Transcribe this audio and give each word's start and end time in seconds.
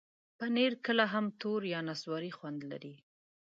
پنېر 0.37 0.73
کله 0.85 1.05
هم 1.13 1.25
تور 1.41 1.61
یا 1.73 1.79
نسواري 1.87 2.31
خوند 2.37 2.59
لري. 2.71 2.95